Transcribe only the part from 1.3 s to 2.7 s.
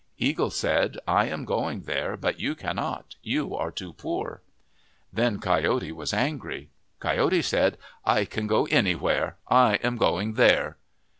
going there, but you